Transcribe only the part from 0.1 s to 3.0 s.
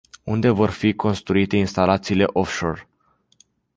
Unde vor fi construite instalațiile off-shore?